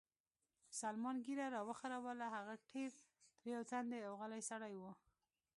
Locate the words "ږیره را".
1.25-1.61